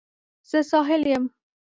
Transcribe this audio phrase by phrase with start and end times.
[0.49, 1.23] زه ساحل یم